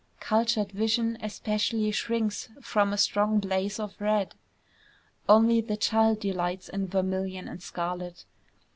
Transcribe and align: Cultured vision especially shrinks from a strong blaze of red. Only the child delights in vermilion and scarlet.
Cultured 0.19 0.71
vision 0.71 1.15
especially 1.21 1.91
shrinks 1.91 2.49
from 2.59 2.91
a 2.91 2.97
strong 2.97 3.39
blaze 3.39 3.79
of 3.79 3.93
red. 4.01 4.33
Only 5.29 5.61
the 5.61 5.77
child 5.77 6.21
delights 6.21 6.67
in 6.69 6.87
vermilion 6.87 7.47
and 7.47 7.61
scarlet. 7.61 8.25